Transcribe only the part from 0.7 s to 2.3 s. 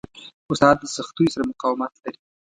د سختیو سره مقاومت لري.